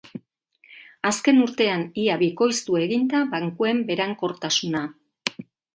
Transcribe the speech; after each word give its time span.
Azken 1.09 1.43
urtean 1.43 1.83
ia 2.05 2.17
bikoiztu 2.23 2.81
egin 2.83 3.07
da 3.15 3.23
bankuen 3.35 3.87
berankortasuna. 3.93 4.85